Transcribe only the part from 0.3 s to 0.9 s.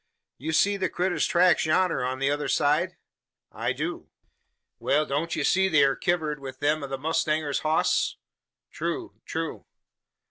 You see the